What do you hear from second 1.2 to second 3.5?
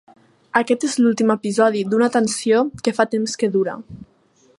episodi d’una tensió que fa temps